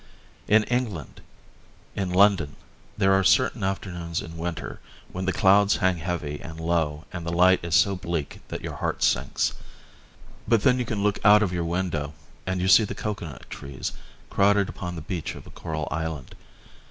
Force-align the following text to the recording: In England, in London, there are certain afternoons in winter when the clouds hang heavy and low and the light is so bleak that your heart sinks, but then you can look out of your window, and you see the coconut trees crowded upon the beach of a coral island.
In 0.47 0.63
England, 0.63 1.21
in 1.95 2.09
London, 2.09 2.55
there 2.97 3.13
are 3.13 3.23
certain 3.23 3.63
afternoons 3.63 4.19
in 4.19 4.35
winter 4.35 4.79
when 5.11 5.25
the 5.25 5.31
clouds 5.31 5.75
hang 5.75 5.97
heavy 5.97 6.41
and 6.41 6.59
low 6.59 7.05
and 7.13 7.23
the 7.23 7.31
light 7.31 7.63
is 7.63 7.75
so 7.75 7.95
bleak 7.95 8.39
that 8.47 8.63
your 8.63 8.77
heart 8.77 9.03
sinks, 9.03 9.53
but 10.47 10.63
then 10.63 10.79
you 10.79 10.85
can 10.85 11.03
look 11.03 11.19
out 11.23 11.43
of 11.43 11.53
your 11.53 11.65
window, 11.65 12.15
and 12.47 12.59
you 12.61 12.67
see 12.67 12.83
the 12.83 12.95
coconut 12.95 13.47
trees 13.51 13.93
crowded 14.31 14.69
upon 14.69 14.95
the 14.95 15.03
beach 15.05 15.35
of 15.35 15.45
a 15.45 15.51
coral 15.51 15.87
island. 15.91 16.33